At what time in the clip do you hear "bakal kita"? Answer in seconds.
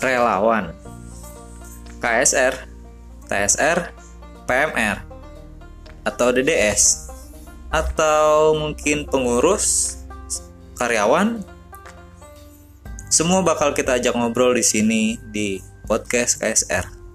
13.40-13.96